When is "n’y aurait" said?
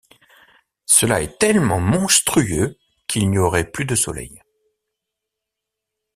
3.29-3.69